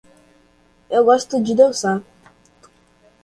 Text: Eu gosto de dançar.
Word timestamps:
Eu 0.89 1.05
gosto 1.05 1.39
de 1.39 1.53
dançar. 1.53 2.01